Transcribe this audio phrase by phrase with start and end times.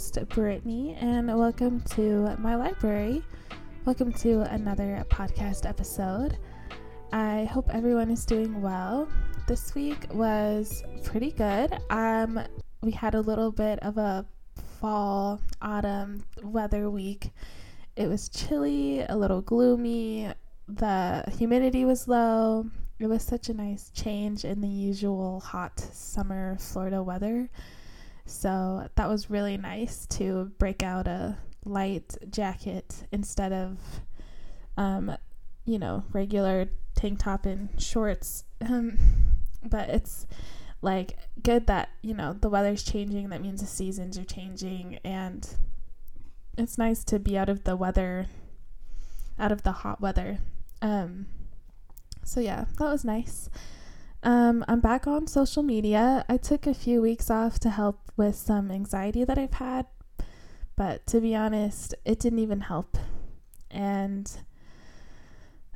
[0.00, 3.22] host, Brittany, and welcome to my library.
[3.84, 6.38] Welcome to another podcast episode.
[7.12, 9.08] I hope everyone is doing well.
[9.46, 11.78] This week was pretty good.
[11.90, 12.40] Um,
[12.80, 14.24] we had a little bit of a
[14.80, 17.30] fall, autumn weather week.
[17.94, 20.32] It was chilly, a little gloomy.
[20.66, 22.64] The humidity was low.
[22.98, 27.50] It was such a nice change in the usual hot summer Florida weather.
[28.30, 33.78] So that was really nice to break out a light jacket instead of,
[34.76, 35.16] um,
[35.64, 38.44] you know, regular tank top and shorts.
[38.60, 38.98] Um,
[39.64, 40.28] but it's
[40.80, 43.28] like good that, you know, the weather's changing.
[43.30, 45.00] That means the seasons are changing.
[45.04, 45.46] And
[46.56, 48.26] it's nice to be out of the weather,
[49.40, 50.38] out of the hot weather.
[50.80, 51.26] Um,
[52.24, 53.50] so yeah, that was nice.
[54.22, 56.24] Um, I'm back on social media.
[56.28, 59.86] I took a few weeks off to help with some anxiety that I've had,
[60.76, 62.98] but to be honest, it didn't even help.
[63.70, 64.30] And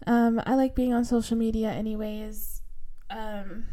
[0.07, 2.61] um, I like being on social media, anyways,
[3.09, 3.65] um,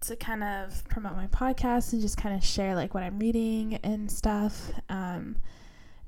[0.00, 3.78] to kind of promote my podcast and just kind of share like what I'm reading
[3.84, 5.36] and stuff, um,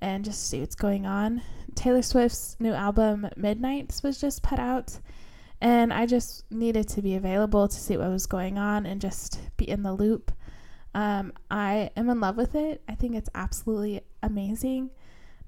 [0.00, 1.42] and just see what's going on.
[1.76, 4.98] Taylor Swift's new album, Midnights, was just put out
[5.60, 9.40] and I just needed to be available to see what was going on and just
[9.56, 10.32] be in the loop.
[10.94, 12.82] Um, I am in love with it.
[12.88, 14.90] I think it's absolutely amazing.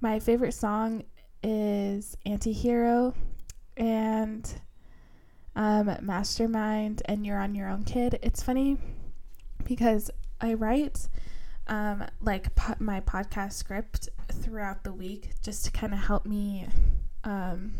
[0.00, 1.04] My favorite song
[1.42, 3.14] is Antihero
[3.76, 4.52] and
[5.56, 8.18] um, Mastermind and You're on Your Own Kid.
[8.22, 8.78] It's funny
[9.64, 10.10] because
[10.40, 11.08] I write
[11.68, 16.66] um, like po- my podcast script throughout the week just to kind of help me
[17.24, 17.72] um,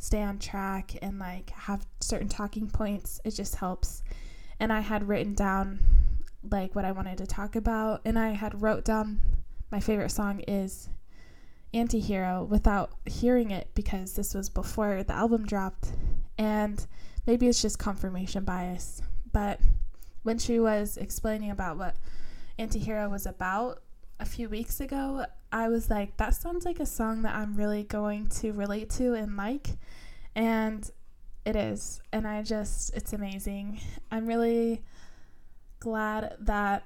[0.00, 3.20] stay on track and like have certain talking points.
[3.24, 4.02] It just helps.
[4.58, 5.78] And I had written down
[6.50, 9.20] like what I wanted to talk about and I had wrote down
[9.70, 10.88] my favorite song is
[11.74, 15.92] Antihero without hearing it because this was before the album dropped
[16.38, 16.84] and
[17.26, 19.02] maybe it's just confirmation bias.
[19.32, 19.60] But
[20.22, 21.96] when she was explaining about what
[22.58, 23.82] Antihero was about
[24.20, 27.82] a few weeks ago, I was like, that sounds like a song that I'm really
[27.82, 29.68] going to relate to and like.
[30.34, 30.88] And
[31.44, 32.00] it is.
[32.12, 33.80] And I just, it's amazing.
[34.12, 34.82] I'm really
[35.80, 36.84] glad that,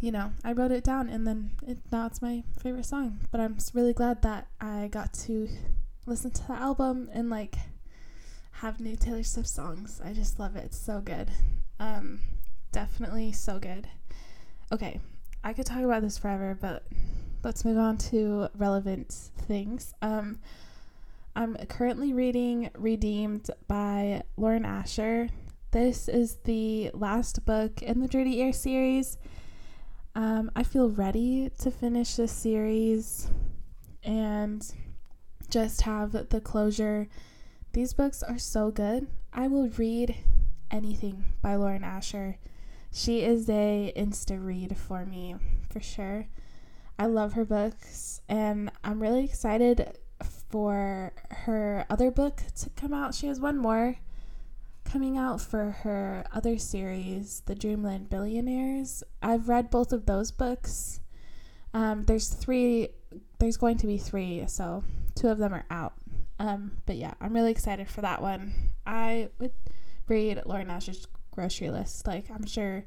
[0.00, 3.20] you know, I wrote it down and then it, now it's my favorite song.
[3.30, 5.48] But I'm really glad that I got to
[6.06, 7.56] listen to the album and like
[8.52, 10.00] have new Taylor Swift songs.
[10.04, 10.66] I just love it.
[10.66, 11.30] It's so good.
[11.78, 12.20] Um,
[12.72, 13.88] definitely so good.
[14.72, 15.00] Okay,
[15.42, 16.86] I could talk about this forever, but
[17.42, 19.94] let's move on to relevant things.
[20.02, 20.38] Um,
[21.34, 25.28] I'm currently reading Redeemed by Lauren Asher.
[25.70, 29.16] This is the last book in the Dirty Air series.
[30.14, 33.28] Um, I feel ready to finish this series
[34.02, 34.66] and
[35.48, 37.08] just have the closure.
[37.72, 39.06] These books are so good.
[39.32, 40.16] I will read
[40.70, 42.38] anything by Lauren Asher.
[42.92, 45.36] She is a insta read for me
[45.70, 46.26] for sure.
[46.98, 49.98] I love her books and I'm really excited
[50.50, 53.14] for her other book to come out.
[53.14, 53.96] She has one more
[54.84, 59.04] coming out for her other series, The Dreamland Billionaires.
[59.22, 61.00] I've read both of those books.
[61.72, 62.88] Um, there's three,
[63.38, 64.82] there's going to be three, so
[65.14, 65.94] two of them are out.
[66.40, 68.52] Um, but yeah, I'm really excited for that one.
[68.84, 69.52] I would
[70.08, 71.06] read Lauren Asher's
[71.40, 72.06] grocery list.
[72.06, 72.84] Like, I'm sure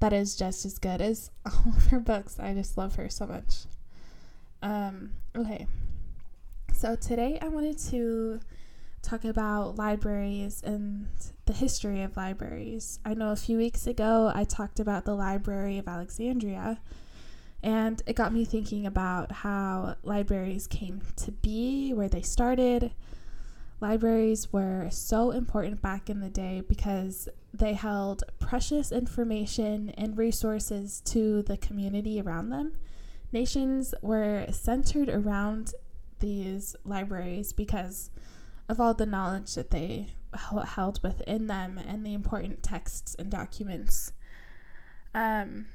[0.00, 2.36] that is just as good as all of her books.
[2.40, 3.54] I just love her so much.
[4.60, 5.68] Um, okay.
[6.74, 8.40] So today I wanted to
[9.02, 11.06] talk about libraries and
[11.46, 12.98] the history of libraries.
[13.04, 16.80] I know a few weeks ago I talked about the Library of Alexandria,
[17.62, 22.92] and it got me thinking about how libraries came to be, where they started.
[23.82, 31.00] Libraries were so important back in the day because they held precious information and resources
[31.06, 32.74] to the community around them.
[33.32, 35.74] Nations were centered around
[36.20, 38.10] these libraries because
[38.68, 40.10] of all the knowledge that they
[40.64, 44.12] held within them and the important texts and documents.
[45.12, 45.66] Um,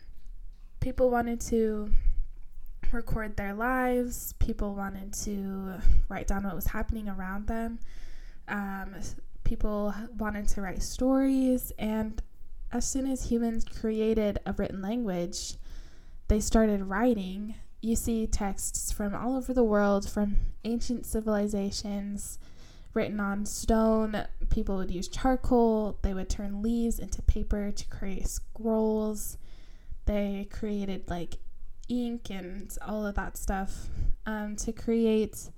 [0.80, 1.92] people wanted to
[2.92, 5.75] record their lives, people wanted to
[6.10, 7.80] write down what was happening around them.
[8.48, 8.95] Um,
[9.44, 12.22] people wanted to write stories, and
[12.72, 15.56] as soon as humans created a written language,
[16.28, 22.39] they started writing you see texts from all over the world, from ancient civilizations,
[22.94, 24.25] written on stone.
[24.50, 29.38] People would use charcoal, they would turn leaves into paper to create scrolls.
[30.06, 31.38] They created like
[31.89, 33.88] ink and all of that stuff
[34.25, 35.50] um, to create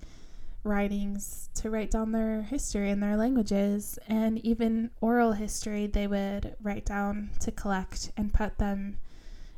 [0.64, 3.98] writings to write down their history and their languages.
[4.08, 8.98] And even oral history they would write down to collect and put them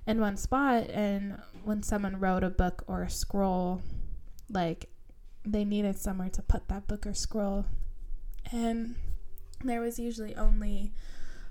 [0.08, 0.90] in one spot.
[0.90, 3.82] And when someone wrote a book or a scroll
[4.50, 4.90] like
[5.46, 7.66] they needed somewhere to put that book or scroll.
[8.52, 8.96] And
[9.64, 10.94] there was usually only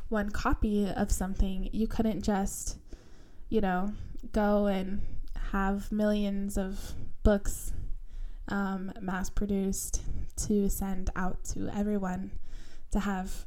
[0.09, 1.69] one copy of something.
[1.73, 2.79] You couldn't just
[3.49, 3.93] you know
[4.33, 5.03] go and
[5.53, 7.73] have millions of books
[8.49, 10.03] um, mass produced
[10.37, 12.33] to send out to everyone
[12.91, 13.47] to have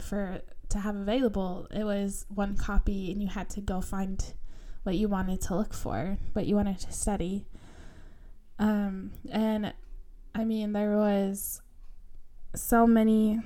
[0.00, 1.66] for to have available.
[1.70, 4.24] It was one copy and you had to go find
[4.84, 7.46] what you wanted to look for what you wanted to study.
[8.58, 9.72] Um, and
[10.34, 11.60] i mean there was
[12.54, 13.40] so many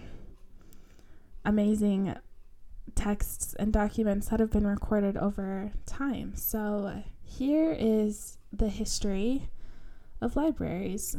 [1.44, 2.14] amazing
[3.04, 9.48] texts and documents that have been recorded over time so here is the history
[10.20, 11.16] of libraries.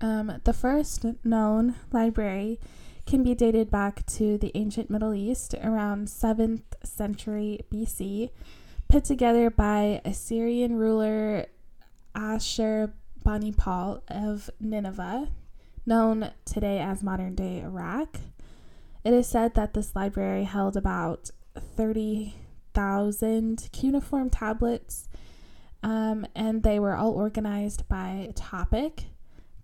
[0.00, 2.58] Um, the first known library
[3.06, 8.30] can be dated back to the ancient Middle East around 7th century BC,
[8.88, 11.46] put together by Assyrian ruler
[12.14, 15.28] Ashurbanipal of Nineveh,
[15.84, 18.16] known today as modern day Iraq.
[19.04, 21.30] It is said that this library held about
[21.76, 25.08] 30,000 cuneiform tablets
[25.82, 29.04] um, and they were all organized by topic.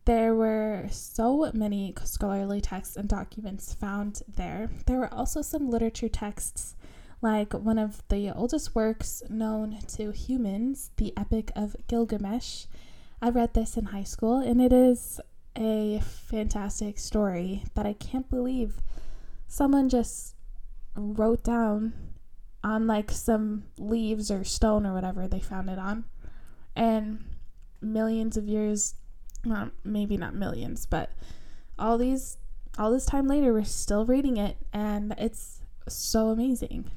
[0.06, 4.70] There were so many scholarly texts and documents found there.
[4.86, 6.76] There were also some literature texts,
[7.20, 12.66] like one of the oldest works known to humans, the Epic of Gilgamesh.
[13.20, 15.20] I read this in high school, and it is
[15.56, 18.80] a fantastic story that I can't believe
[19.48, 20.34] someone just
[20.94, 21.93] wrote down
[22.64, 26.04] on like some leaves or stone or whatever they found it on.
[26.75, 27.25] And
[27.81, 28.94] millions of years,
[29.44, 31.10] well, maybe not millions, but
[31.78, 32.38] all these
[32.78, 36.90] all this time later we're still reading it and it's so amazing.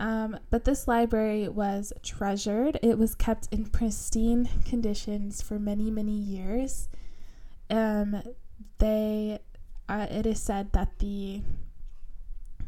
[0.00, 2.78] Um, but this library was treasured.
[2.82, 6.88] It was kept in pristine conditions for many, many years.
[7.70, 8.20] Um,
[8.78, 9.38] they,
[9.92, 11.42] uh, it is said that the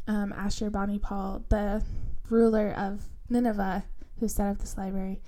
[0.06, 1.82] um, Ashurbanipal, the
[2.28, 3.84] ruler of Nineveh,
[4.20, 5.22] who set up this library,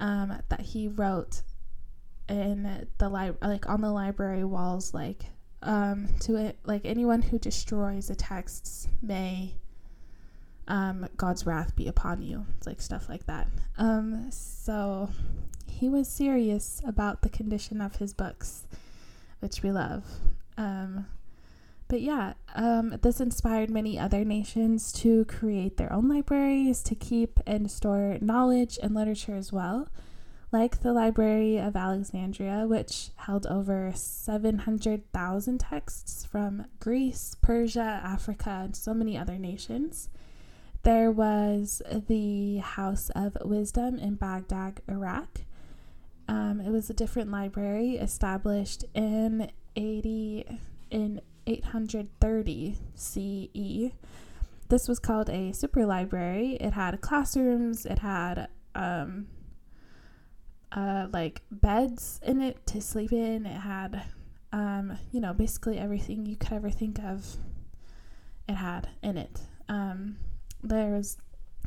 [0.00, 1.42] um, that he wrote
[2.30, 5.26] in the li- like on the library walls, like
[5.62, 9.56] um, to it, like anyone who destroys the texts may
[10.66, 12.46] um, God's wrath be upon you.
[12.56, 13.48] It's like stuff like that.
[13.76, 15.10] Um, so
[15.68, 18.66] he was serious about the condition of his books,
[19.40, 20.04] which we love.
[20.56, 21.06] Um,
[21.92, 27.38] but yeah, um, this inspired many other nations to create their own libraries to keep
[27.46, 29.88] and store knowledge and literature as well,
[30.50, 38.74] like the Library of Alexandria, which held over 700,000 texts from Greece, Persia, Africa, and
[38.74, 40.08] so many other nations.
[40.84, 45.42] There was the House of Wisdom in Baghdad, Iraq.
[46.26, 50.58] Um, it was a different library established in 80
[50.90, 53.92] in 830 CE.
[54.68, 56.56] This was called a super library.
[56.60, 59.26] It had classrooms, it had um,
[60.72, 64.02] uh, like beds in it to sleep in, it had,
[64.52, 67.36] um, you know, basically everything you could ever think of,
[68.48, 69.40] it had in it.
[69.68, 70.16] Um,
[70.62, 71.18] there's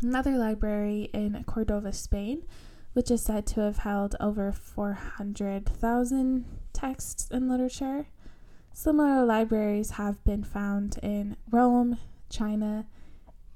[0.01, 2.43] another library in Cordova, Spain,
[2.95, 8.07] which is said to have held over 400,000 texts and literature.
[8.71, 11.97] Similar libraries have been found in Rome,
[12.29, 12.85] China,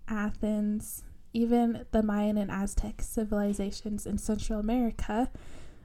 [0.10, 5.32] Athens, even the Mayan and Aztec civilizations in Central America,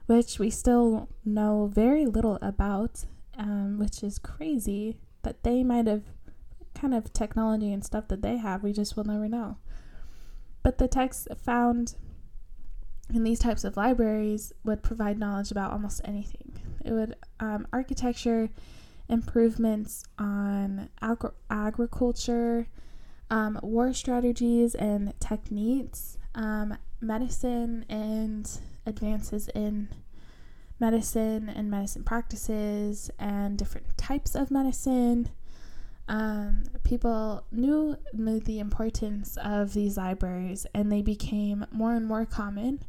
[0.05, 3.05] which we still know very little about,
[3.37, 6.03] um, which is crazy that they might have
[6.73, 9.59] kind of technology and stuff that they have, we just will never know.
[10.61, 11.95] But the texts found
[13.13, 16.51] in these types of libraries would provide knowledge about almost anything.
[16.83, 18.49] It would um, architecture,
[19.09, 22.67] improvements on agri- agriculture,
[23.29, 28.49] um, war strategies and techniques, um, medicine and
[28.85, 29.89] advances in
[30.79, 35.29] medicine and medicine practices and different types of medicine.
[36.07, 42.25] Um, people knew, knew the importance of these libraries and they became more and more
[42.25, 42.81] common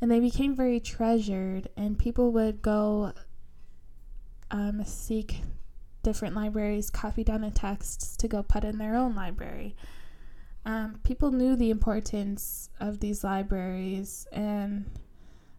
[0.00, 3.12] and they became very treasured and people would go
[4.50, 5.40] um, seek
[6.02, 9.74] different libraries, copy down the texts to go put in their own library.
[10.64, 14.84] um, people knew the importance of these libraries, and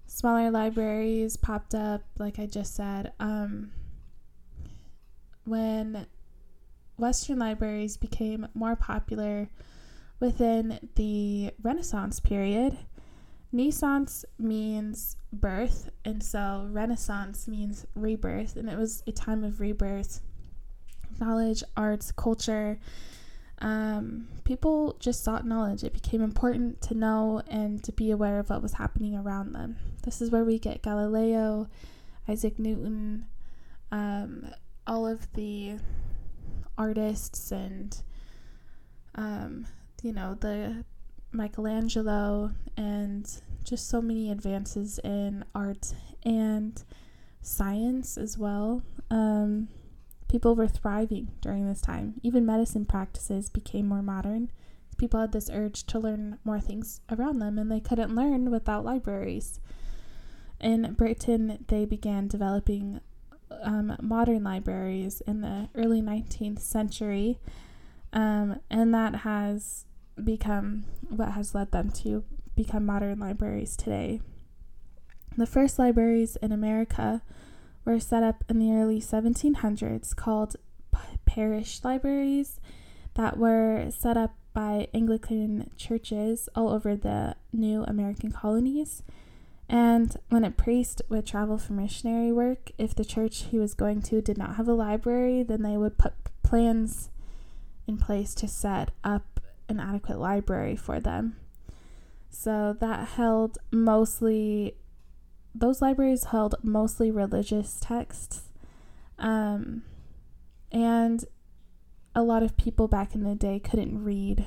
[0.06, 3.13] smaller libraries popped up, like I just said.
[3.20, 3.72] Um,
[5.46, 6.08] when
[6.98, 9.50] Western libraries became more popular
[10.20, 12.77] within the Renaissance period,
[13.51, 20.21] Naissance means birth, and so Renaissance means rebirth, and it was a time of rebirth.
[21.19, 22.79] Knowledge, arts, culture,
[23.59, 25.83] um, people just sought knowledge.
[25.83, 29.77] It became important to know and to be aware of what was happening around them.
[30.03, 31.67] This is where we get Galileo,
[32.27, 33.25] Isaac Newton,
[33.91, 34.47] um,
[34.85, 35.77] all of the
[36.77, 37.97] artists and,
[39.15, 39.65] um,
[40.03, 40.85] you know, the
[41.31, 43.29] Michelangelo and
[43.63, 45.93] just so many advances in art
[46.24, 46.84] and
[47.41, 48.81] science as well.
[49.12, 49.69] Um,
[50.27, 52.15] People were thriving during this time.
[52.22, 54.51] Even medicine practices became more modern.
[54.98, 58.84] People had this urge to learn more things around them, and they couldn't learn without
[58.84, 59.60] libraries.
[60.60, 63.00] In Britain, they began developing
[63.62, 67.39] um, modern libraries in the early 19th century,
[68.12, 69.86] um, and that has
[70.24, 72.24] become what has led them to
[72.55, 74.21] become modern libraries today.
[75.38, 77.21] The first libraries in America
[77.86, 80.55] were set up in the early 1700s called
[81.25, 82.59] parish libraries
[83.13, 89.03] that were set up by Anglican churches all over the new American colonies.
[89.69, 94.01] And when a priest would travel for missionary work, if the church he was going
[94.03, 97.09] to did not have a library, then they would put plans
[97.86, 99.37] in place to set up
[99.69, 101.36] an adequate library for them.
[102.29, 104.75] So that held mostly
[105.55, 108.43] those libraries held mostly religious texts.
[109.17, 109.83] Um,
[110.71, 111.25] and
[112.13, 114.45] a lot of people back in the day couldn't read.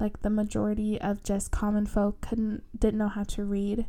[0.00, 3.86] Like the majority of just common folk couldn't didn't know how to read.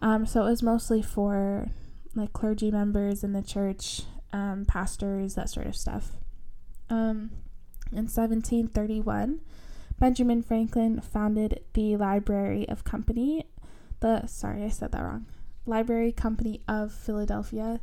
[0.00, 1.68] Um, so it was mostly for
[2.14, 4.02] like clergy members in the church,
[4.32, 6.12] um, pastors, that sort of stuff.
[6.90, 7.30] Um,
[7.94, 9.40] in 1731,
[9.98, 13.46] Benjamin Franklin founded the Library of Company.
[14.00, 15.26] The sorry, I said that wrong.
[15.66, 17.80] Library Company of Philadelphia.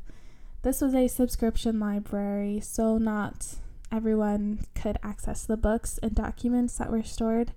[0.61, 3.55] This was a subscription library, so not
[3.91, 7.53] everyone could access the books and documents that were stored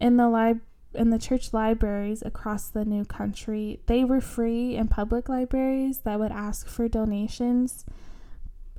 [0.00, 0.62] in the lib-
[0.94, 3.80] in the church libraries across the new country.
[3.86, 7.84] They were free and public libraries that would ask for donations,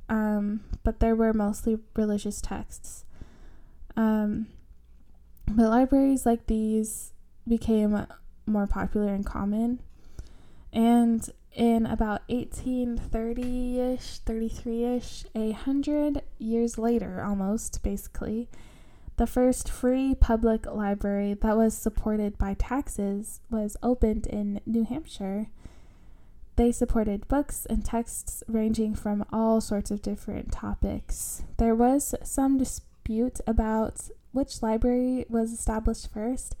[0.08, 3.04] um, but there were mostly religious texts.
[3.96, 4.46] Um,
[5.46, 7.12] but libraries like these
[7.46, 8.06] became
[8.46, 9.80] more popular and common.
[10.72, 18.48] And in about 1830 ish, 33 ish, a hundred years later, almost basically,
[19.16, 25.48] the first free public library that was supported by taxes was opened in New Hampshire.
[26.58, 31.44] They supported books and texts ranging from all sorts of different topics.
[31.56, 36.56] There was some dispute about which library was established first,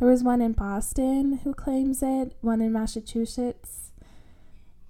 [0.00, 3.92] there was one in Boston who claims it, one in Massachusetts.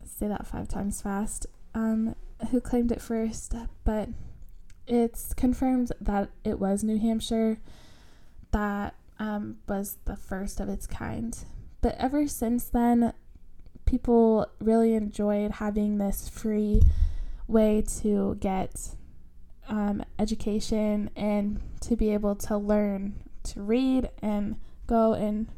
[0.04, 1.46] Say that five times fast.
[1.74, 2.14] Um,
[2.50, 4.08] who claimed it first, but
[4.86, 7.58] it's confirmed that it was New Hampshire
[8.52, 11.36] that um, was the first of its kind.
[11.80, 13.12] But ever since then,
[13.90, 16.80] people really enjoyed having this free
[17.48, 18.90] way to get
[19.68, 24.54] um, education and to be able to learn to read and
[24.86, 25.48] go and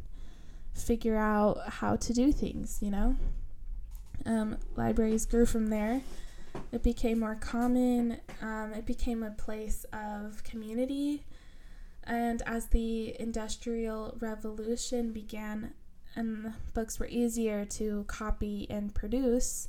[0.72, 3.16] figure out how to do things, you know?
[4.24, 6.00] Um, libraries grew from there.
[6.70, 11.24] It became more common, um, it became a place of community.
[12.04, 15.74] And as the Industrial Revolution began
[16.14, 19.68] and books were easier to copy and produce,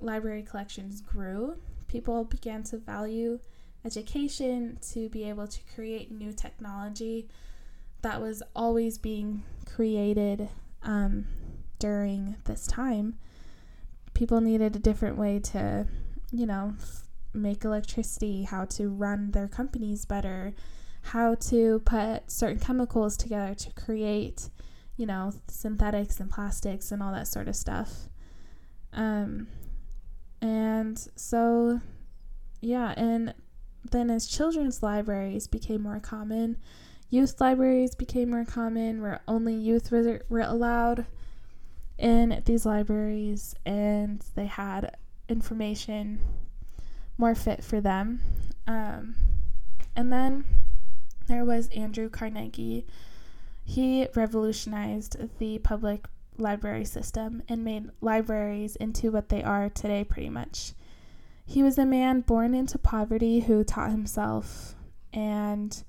[0.00, 1.56] library collections grew.
[1.88, 3.38] People began to value
[3.84, 7.28] education, to be able to create new technology
[8.02, 10.48] that was always being created
[10.82, 11.26] um,
[11.78, 13.18] during this time.
[14.14, 15.86] People needed a different way to,
[16.32, 16.74] you know,
[17.32, 20.54] make electricity, how to run their companies better,
[21.02, 24.48] how to put certain chemicals together to create,
[24.96, 28.08] you know, synthetics and plastics and all that sort of stuff.
[28.92, 29.48] Um,
[30.40, 31.80] and so,
[32.60, 33.34] yeah, and
[33.90, 36.56] then as children's libraries became more common,
[37.08, 41.06] Youth libraries became more common, where only youth were, were allowed
[41.98, 44.96] in these libraries and they had
[45.28, 46.18] information
[47.16, 48.20] more fit for them.
[48.66, 49.14] Um,
[49.94, 50.44] and then
[51.28, 52.86] there was Andrew Carnegie.
[53.68, 56.06] He revolutionized the public
[56.38, 60.72] library system and made libraries into what they are today, pretty much.
[61.44, 64.76] He was a man born into poverty who taught himself,
[65.12, 65.82] and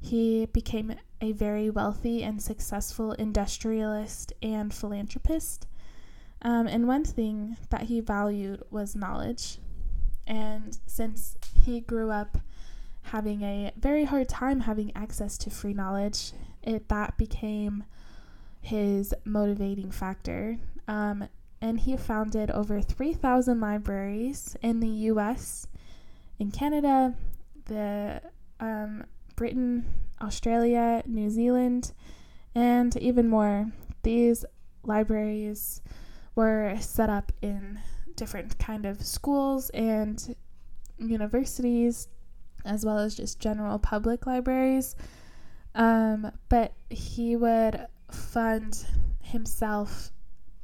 [0.00, 5.66] he became a very wealthy and successful industrialist and philanthropist.
[6.42, 9.58] Um, and one thing that he valued was knowledge.
[10.28, 12.38] And since he grew up
[13.02, 16.32] having a very hard time having access to free knowledge,
[16.66, 17.84] it that became
[18.60, 20.58] his motivating factor.
[20.88, 21.28] Um,
[21.60, 25.66] and he founded over 3,000 libraries in the US,
[26.38, 27.14] in Canada,
[27.66, 28.20] the
[28.60, 29.04] um,
[29.36, 29.86] Britain,
[30.20, 31.92] Australia, New Zealand,
[32.54, 33.70] and even more.
[34.02, 34.44] These
[34.82, 35.80] libraries
[36.34, 37.80] were set up in
[38.16, 40.34] different kind of schools and
[40.98, 42.08] universities
[42.64, 44.96] as well as just general public libraries
[45.76, 48.86] um, but he would fund
[49.22, 50.10] himself,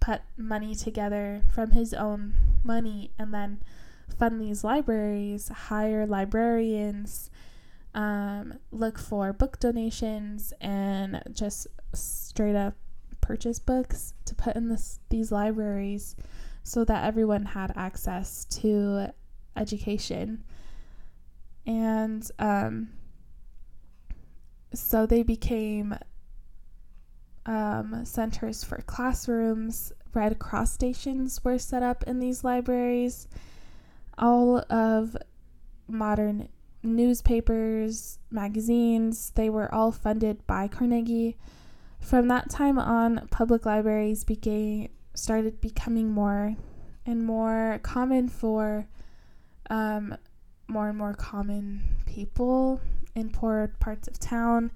[0.01, 3.63] put money together from his own money, and then
[4.19, 7.31] fund these libraries, hire librarians,
[7.95, 12.75] um, look for book donations, and just straight up
[13.21, 16.17] purchase books to put in this, these libraries
[16.63, 19.13] so that everyone had access to
[19.57, 20.43] education.
[21.67, 22.89] And um,
[24.75, 25.97] so they became
[27.47, 29.93] um, centers for classrooms.
[30.15, 33.29] Red Cross stations were set up in these libraries.
[34.19, 35.17] All of
[35.89, 36.49] modern
[36.83, 41.37] newspapers, magazines, they were all funded by Carnegie.
[42.01, 46.57] From that time on, public libraries began started becoming more
[47.05, 48.87] and more common for
[49.71, 50.17] um,
[50.69, 52.81] more and more common people
[53.15, 54.71] in poor parts of town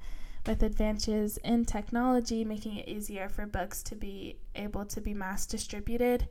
[0.46, 5.46] with advances in technology making it easier for books to be able to be mass
[5.46, 6.29] distributed.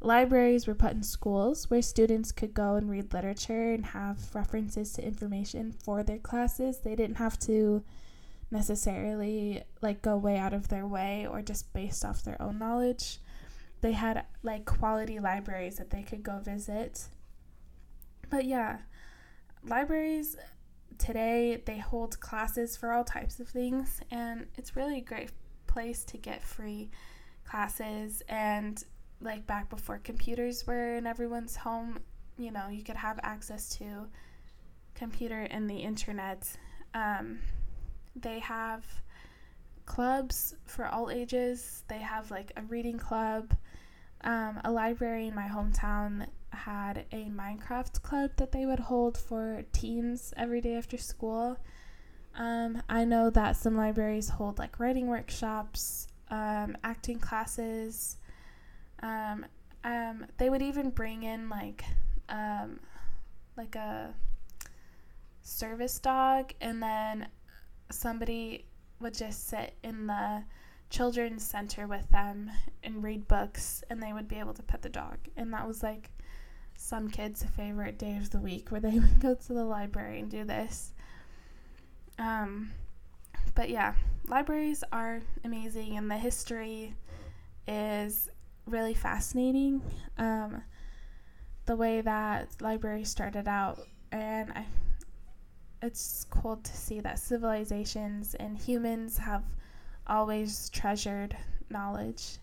[0.00, 4.92] Libraries were put in schools where students could go and read literature and have references
[4.94, 6.78] to information for their classes.
[6.78, 7.82] They didn't have to
[8.50, 13.18] necessarily like go way out of their way or just based off their own knowledge.
[13.82, 17.04] They had like quality libraries that they could go visit.
[18.30, 18.78] But yeah,
[19.66, 20.36] libraries
[21.00, 25.30] today they hold classes for all types of things and it's really a great
[25.66, 26.90] place to get free
[27.44, 28.22] classes.
[28.28, 28.82] And
[29.20, 31.98] like back before computers were in everyone's home
[32.38, 34.06] you know you could have access to
[34.94, 36.46] computer and the internet.
[36.94, 37.40] Um,
[38.16, 38.84] they have
[39.86, 41.84] clubs for all ages.
[41.88, 43.54] They have like a reading club
[44.22, 49.64] um, a library in my hometown had a Minecraft club that they would hold for
[49.72, 51.58] teens every day after school.
[52.34, 58.16] Um, I know that some libraries hold like writing workshops, um, acting classes.
[59.02, 59.46] Um,
[59.82, 61.84] um they would even bring in like
[62.28, 62.80] um,
[63.56, 64.14] like a
[65.42, 67.28] service dog, and then
[67.90, 68.66] somebody
[69.00, 70.44] would just sit in the
[70.90, 72.50] children's center with them
[72.82, 75.18] and read books, and they would be able to pet the dog.
[75.36, 76.10] And that was like
[76.80, 80.30] some kids' favorite day of the week where they would go to the library and
[80.30, 80.92] do this.
[82.18, 82.72] Um,
[83.54, 83.94] but yeah,
[84.26, 86.94] libraries are amazing, and the history
[87.68, 88.30] is
[88.66, 89.82] really fascinating.
[90.18, 90.62] Um,
[91.66, 94.64] the way that libraries started out, and I,
[95.82, 99.44] it's cool to see that civilizations and humans have
[100.06, 101.36] always treasured
[101.68, 102.38] knowledge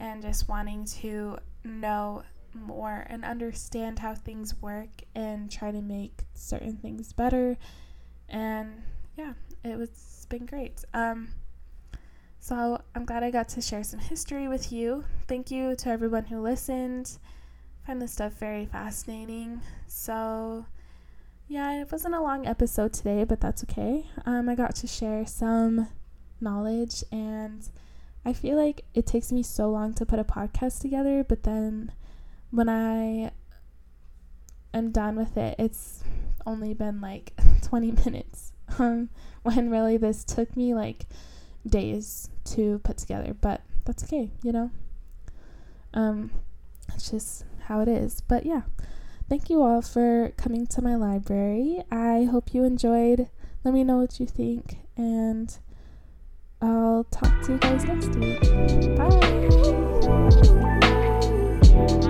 [0.00, 2.22] and just wanting to know
[2.54, 7.56] more and understand how things work and try to make certain things better.
[8.28, 8.82] And
[9.16, 9.32] yeah,
[9.64, 10.84] it was been great.
[10.94, 11.28] Um,
[12.38, 15.04] so I'm glad I got to share some history with you.
[15.28, 17.18] Thank you to everyone who listened.
[17.82, 19.60] I find this stuff very fascinating.
[19.86, 20.64] So
[21.48, 24.06] yeah, it wasn't a long episode today, but that's okay.
[24.24, 25.88] Um, I got to share some
[26.40, 27.68] knowledge and
[28.24, 31.92] I feel like it takes me so long to put a podcast together, but then
[32.50, 33.32] when I
[34.74, 36.02] am done with it, it's
[36.46, 37.32] only been like
[37.62, 38.52] 20 minutes.
[38.78, 39.10] Um,
[39.42, 41.06] when really this took me like
[41.66, 44.70] days to put together, but that's okay, you know.
[45.94, 46.30] Um,
[46.94, 48.20] it's just how it is.
[48.20, 48.62] But yeah,
[49.28, 51.82] thank you all for coming to my library.
[51.90, 53.28] I hope you enjoyed.
[53.64, 55.56] Let me know what you think, and
[56.62, 58.40] I'll talk to you guys next week.
[62.00, 62.09] Bye.